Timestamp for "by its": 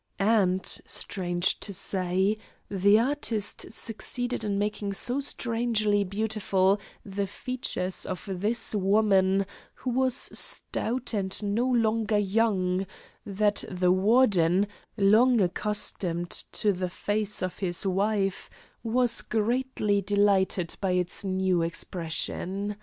20.81-21.23